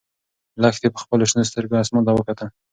لښتې 0.61 0.87
په 0.93 0.99
خپلو 1.03 1.23
شنه 1.31 1.43
سترګو 1.49 1.79
اسمان 1.83 2.03
ته 2.07 2.11
وکتل. 2.15 2.47